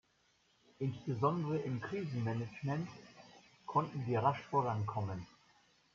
Insbesondere 0.79 1.59
im 1.59 1.79
Krisenmanagement 1.79 2.89
konnten 3.67 4.07
wir 4.07 4.21
rasch 4.23 4.41
vorankommen. 4.49 5.27